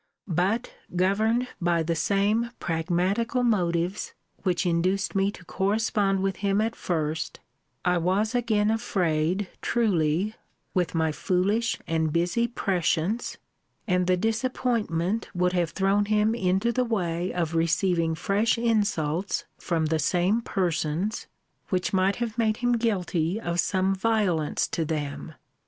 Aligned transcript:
But, 0.27 0.71
governed 0.95 1.47
by 1.61 1.83
the 1.83 1.93
same 1.93 2.49
pragmatical 2.59 3.43
motives 3.43 4.15
which 4.41 4.65
induced 4.65 5.13
me 5.13 5.29
to 5.29 5.45
correspond 5.45 6.21
with 6.23 6.37
him 6.37 6.59
at 6.59 6.75
first, 6.75 7.39
I 7.85 7.99
was 7.99 8.33
again 8.33 8.71
afraid, 8.71 9.47
truly, 9.61 10.33
with 10.73 10.95
my 10.95 11.11
foolish 11.11 11.77
and 11.85 12.11
busy 12.11 12.47
prescience; 12.47 13.37
and 13.87 14.07
the 14.07 14.17
disappointment 14.17 15.29
would 15.35 15.53
have 15.53 15.69
thrown 15.69 16.05
him 16.05 16.33
into 16.33 16.71
the 16.71 16.83
way 16.83 17.31
of 17.31 17.53
receiving 17.53 18.15
fresh 18.15 18.57
insults 18.57 19.43
from 19.59 19.85
the 19.85 19.99
same 19.99 20.41
persons; 20.41 21.27
which 21.69 21.93
might 21.93 22.15
have 22.15 22.39
made 22.39 22.57
him 22.57 22.71
guilty 22.73 23.39
of 23.39 23.59
some 23.59 23.93
violence 23.93 24.67
to 24.69 24.83
them. 24.83 25.35